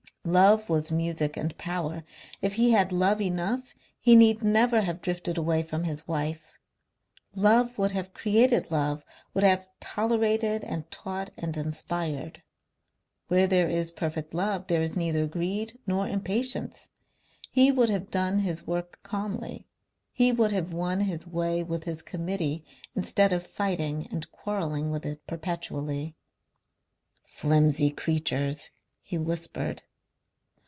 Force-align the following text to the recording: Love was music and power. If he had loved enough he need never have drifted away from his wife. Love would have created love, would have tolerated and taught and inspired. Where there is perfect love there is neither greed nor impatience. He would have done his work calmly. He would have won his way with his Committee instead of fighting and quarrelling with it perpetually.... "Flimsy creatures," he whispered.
Love 0.23 0.69
was 0.69 0.91
music 0.91 1.35
and 1.35 1.57
power. 1.57 2.03
If 2.43 2.53
he 2.53 2.73
had 2.73 2.93
loved 2.93 3.21
enough 3.21 3.73
he 3.99 4.15
need 4.15 4.43
never 4.43 4.81
have 4.81 5.01
drifted 5.01 5.35
away 5.35 5.63
from 5.63 5.83
his 5.83 6.07
wife. 6.07 6.59
Love 7.33 7.79
would 7.79 7.91
have 7.93 8.13
created 8.13 8.69
love, 8.69 9.03
would 9.33 9.43
have 9.43 9.67
tolerated 9.79 10.63
and 10.63 10.89
taught 10.91 11.31
and 11.39 11.57
inspired. 11.57 12.43
Where 13.29 13.47
there 13.47 13.67
is 13.67 13.89
perfect 13.89 14.35
love 14.35 14.67
there 14.67 14.83
is 14.83 14.95
neither 14.95 15.25
greed 15.25 15.79
nor 15.87 16.07
impatience. 16.07 16.89
He 17.49 17.71
would 17.71 17.89
have 17.89 18.11
done 18.11 18.39
his 18.39 18.67
work 18.67 18.99
calmly. 19.01 19.65
He 20.11 20.31
would 20.31 20.51
have 20.51 20.71
won 20.71 20.99
his 21.01 21.25
way 21.25 21.63
with 21.63 21.85
his 21.85 22.03
Committee 22.03 22.63
instead 22.95 23.33
of 23.33 23.43
fighting 23.43 24.07
and 24.11 24.31
quarrelling 24.31 24.91
with 24.91 25.03
it 25.03 25.25
perpetually.... 25.25 26.15
"Flimsy 27.25 27.89
creatures," 27.89 28.69
he 29.01 29.17
whispered. 29.17 29.81